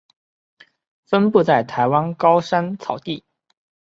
[1.05, 3.23] 分布在台湾高山草地。